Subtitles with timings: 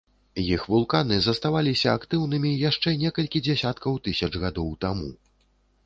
[0.43, 5.09] Іх вулканы заставаліся актыўнымі яшчэ некалькі дзясяткаў тысяч гадоў таму.